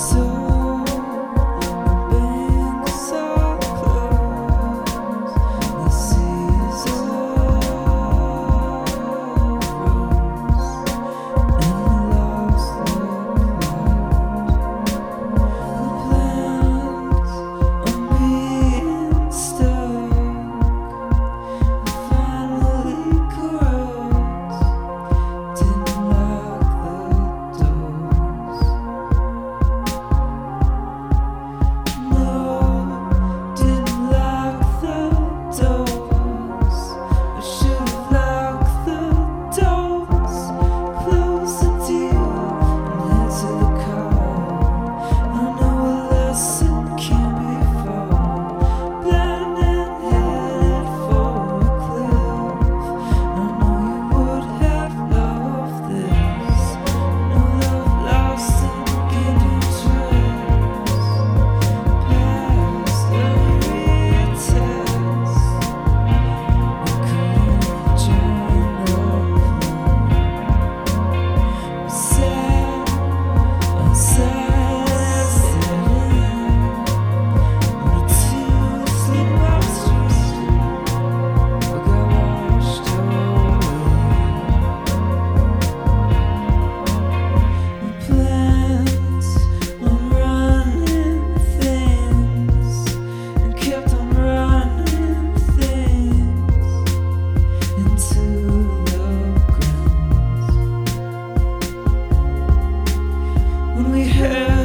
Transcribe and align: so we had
so 0.00 0.29
we 103.88 104.04
had 104.04 104.59